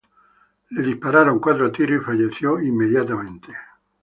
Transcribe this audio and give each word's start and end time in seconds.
Le 0.77 0.81
dispararon 0.87 1.37
cuatro 1.39 1.71
tiros 1.71 2.01
y 2.01 2.03
falleció 2.03 2.59
inmediatamente. 2.59 3.53